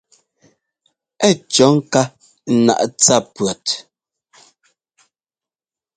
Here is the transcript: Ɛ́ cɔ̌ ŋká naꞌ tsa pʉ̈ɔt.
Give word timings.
Ɛ́ 1.27 1.31
cɔ̌ 1.53 1.67
ŋká 1.77 2.01
naꞌ 2.65 2.83
tsa 2.99 3.15
pʉ̈ɔt. 3.33 3.65